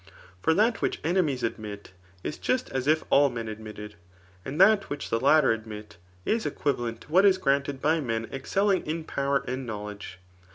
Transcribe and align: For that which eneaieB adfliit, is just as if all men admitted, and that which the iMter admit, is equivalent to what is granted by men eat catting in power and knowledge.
For 0.41 0.55
that 0.55 0.81
which 0.81 0.99
eneaieB 1.03 1.51
adfliit, 1.55 1.85
is 2.23 2.39
just 2.39 2.71
as 2.71 2.87
if 2.87 3.03
all 3.11 3.29
men 3.29 3.47
admitted, 3.47 3.93
and 4.43 4.59
that 4.59 4.89
which 4.89 5.11
the 5.11 5.19
iMter 5.19 5.53
admit, 5.53 5.97
is 6.25 6.43
equivalent 6.47 7.01
to 7.01 7.11
what 7.11 7.23
is 7.23 7.37
granted 7.37 7.83
by 7.83 7.99
men 8.01 8.27
eat 8.33 8.45
catting 8.45 8.83
in 8.87 9.03
power 9.03 9.43
and 9.47 9.63
knowledge. 9.67 10.17